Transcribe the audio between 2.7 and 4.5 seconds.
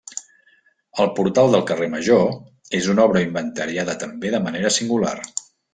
és una obra inventariada també de